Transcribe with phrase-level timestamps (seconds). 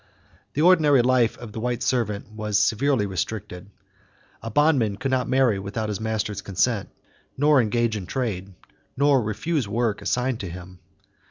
[0.55, 3.69] The ordinary life of the white servant was also severely restricted.
[4.41, 6.89] A bondman could not marry without his master's consent;
[7.37, 8.55] nor engage in trade;
[8.97, 10.79] nor refuse work assigned to him.